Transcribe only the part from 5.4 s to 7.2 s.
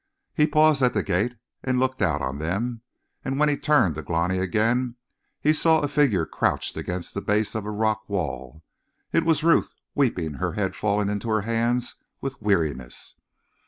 saw a figure crouched against